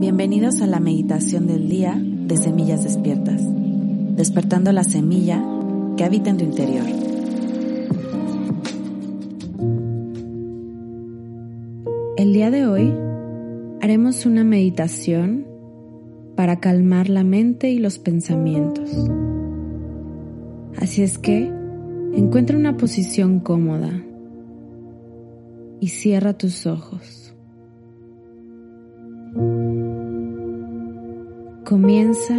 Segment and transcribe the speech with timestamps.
[0.00, 3.42] Bienvenidos a la meditación del día de Semillas Despiertas,
[4.16, 5.44] despertando la semilla
[5.98, 6.86] que habita en tu interior.
[12.16, 12.94] El día de hoy
[13.82, 15.46] haremos una meditación
[16.34, 18.90] para calmar la mente y los pensamientos.
[20.78, 21.52] Así es que
[22.14, 24.02] encuentra una posición cómoda
[25.78, 27.34] y cierra tus ojos.
[31.70, 32.34] Comienza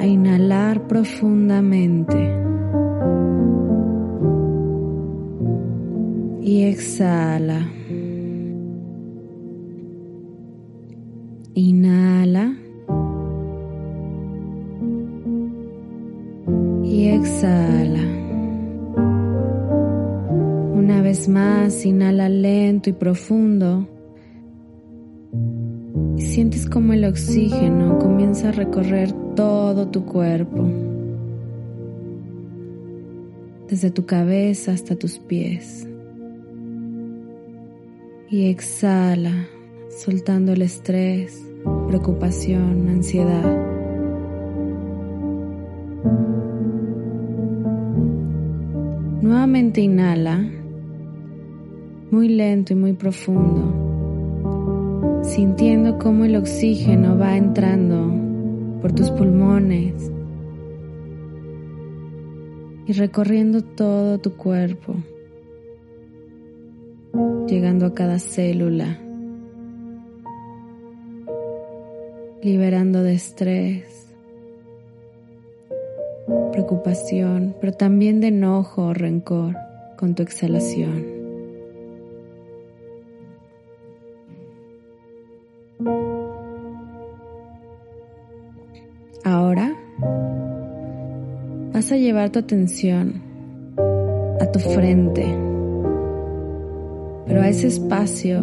[0.00, 2.16] a inhalar profundamente
[6.42, 7.70] y exhala.
[11.54, 12.56] Inhala
[16.82, 18.02] y exhala.
[20.74, 23.86] Una vez más, inhala lento y profundo.
[26.36, 30.68] Sientes como el oxígeno comienza a recorrer todo tu cuerpo.
[33.70, 35.88] Desde tu cabeza hasta tus pies.
[38.28, 39.48] Y exhala,
[39.88, 41.42] soltando el estrés,
[41.88, 43.56] preocupación, ansiedad.
[49.22, 50.50] Nuevamente inhala
[52.10, 53.85] muy lento y muy profundo,
[55.26, 58.12] sintiendo cómo el oxígeno va entrando
[58.80, 60.10] por tus pulmones
[62.86, 64.94] y recorriendo todo tu cuerpo,
[67.48, 69.00] llegando a cada célula,
[72.42, 74.06] liberando de estrés,
[76.52, 79.56] preocupación, pero también de enojo o rencor
[79.96, 81.15] con tu exhalación.
[91.76, 93.20] Vas a llevar tu atención
[94.40, 95.26] a tu frente,
[97.26, 98.42] pero a ese espacio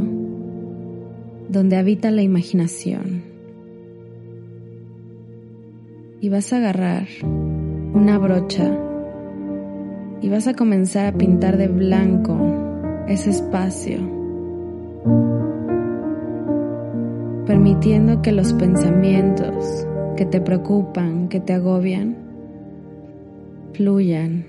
[1.49, 3.23] donde habita la imaginación.
[6.21, 8.71] Y vas a agarrar una brocha
[10.21, 12.37] y vas a comenzar a pintar de blanco
[13.07, 13.97] ese espacio,
[17.47, 22.22] permitiendo que los pensamientos que te preocupan, que te agobian,
[23.73, 24.45] fluyan.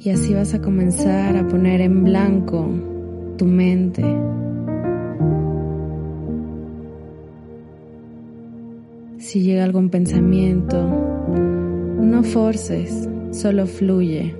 [0.00, 2.68] Y así vas a comenzar a poner en blanco
[3.36, 4.04] tu mente.
[9.18, 10.82] Si llega algún pensamiento,
[12.00, 14.34] no forces, solo fluye.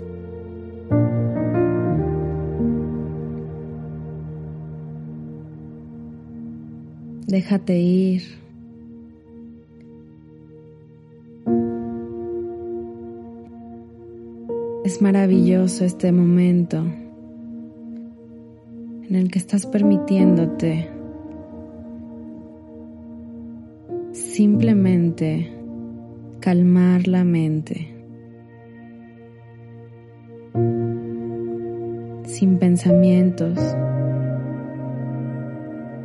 [7.26, 8.47] Déjate ir.
[14.88, 16.78] Es maravilloso este momento
[19.06, 20.88] en el que estás permitiéndote
[24.12, 25.52] simplemente
[26.40, 27.94] calmar la mente
[32.24, 33.58] sin pensamientos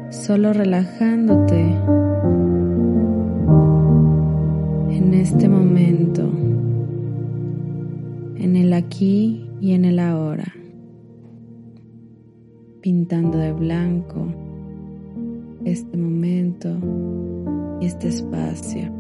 [0.10, 1.62] solo relajándote
[4.90, 6.30] en este momento,
[8.44, 10.54] en el aquí y en el ahora,
[12.82, 14.28] pintando de blanco
[15.64, 16.70] este momento
[17.80, 18.92] y este espacio.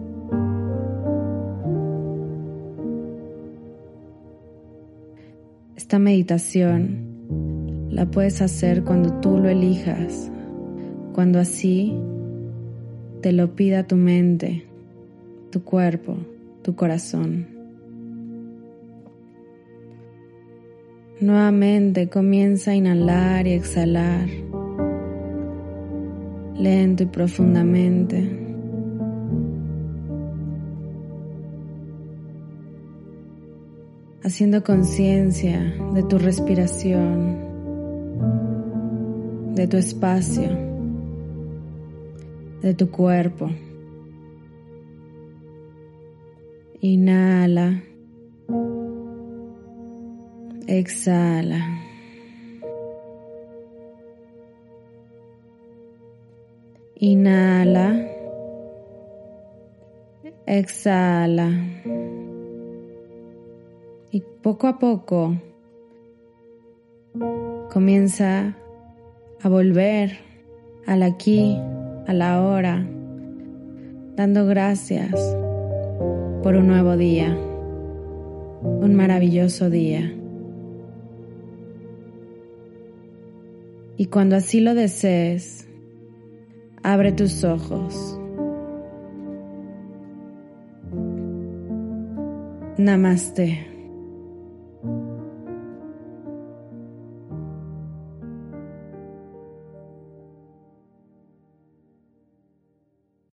[5.75, 10.31] Esta meditación la puedes hacer cuando tú lo elijas
[11.13, 11.93] cuando así
[13.21, 14.65] te lo pida tu mente,
[15.51, 16.17] tu cuerpo,
[16.63, 17.52] tu corazón.
[21.23, 24.27] Nuevamente comienza a inhalar y exhalar
[26.59, 28.29] lento y profundamente.
[34.21, 37.37] Haciendo conciencia de tu respiración,
[39.55, 40.73] de tu espacio
[42.61, 43.49] de tu cuerpo.
[46.79, 47.83] Inhala.
[50.67, 51.59] Exhala.
[56.95, 58.07] Inhala.
[60.45, 61.49] Exhala.
[64.11, 65.35] Y poco a poco
[67.73, 68.55] comienza
[69.41, 70.17] a volver
[70.85, 71.59] al aquí,
[72.07, 72.87] a la hora,
[74.15, 75.13] dando gracias
[76.41, 77.35] por un nuevo día,
[78.61, 80.13] un maravilloso día.
[83.97, 85.67] Y cuando así lo desees,
[86.83, 88.19] abre tus ojos.
[92.77, 93.72] Namaste.